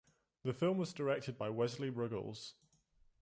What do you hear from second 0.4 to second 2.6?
The film was directed by Wesley Ruggles.